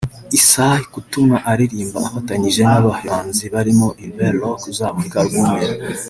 Isaiah 0.37 0.83
Katumwa 0.91 1.37
araririmba 1.51 1.97
afatanyije 2.07 2.61
n’abahanzi 2.71 3.43
barimo 3.53 3.87
Herbert 3.99 4.35
Rock 4.41 4.61
uzamurika 4.71 5.17
album 5.23 5.47
ye 5.63 5.69